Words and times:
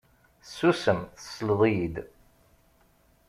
Susem 0.53 0.99
tesleḍ-iyi-d. 1.17 1.95